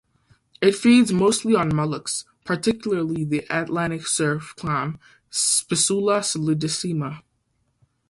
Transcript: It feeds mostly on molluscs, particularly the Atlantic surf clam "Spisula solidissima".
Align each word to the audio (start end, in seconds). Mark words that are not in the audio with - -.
It 0.63 0.75
feeds 0.75 1.13
mostly 1.13 1.53
on 1.53 1.69
molluscs, 1.71 2.25
particularly 2.43 3.23
the 3.23 3.45
Atlantic 3.51 4.07
surf 4.07 4.55
clam 4.57 4.97
"Spisula 5.29 6.21
solidissima". 6.23 7.21